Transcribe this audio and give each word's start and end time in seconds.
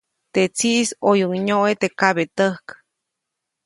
Teʼ 0.33 0.49
tsiʼis 0.57 0.89
ʼoyuʼuŋ 1.05 1.41
nyoʼe 1.47 1.71
teʼ 1.81 1.93
kabetäjk. 1.99 2.67